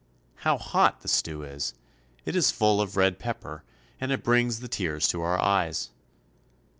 [0.37, 1.75] How hot the stew is!
[2.25, 3.63] It is full of red pepper,
[3.99, 5.91] and it brings the tears to our eyes.